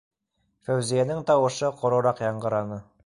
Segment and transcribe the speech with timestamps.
[0.69, 2.81] Фәүзиәнең тауышы ҡорораҡ яңғыраны: